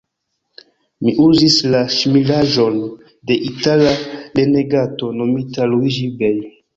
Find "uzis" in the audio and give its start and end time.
1.25-1.57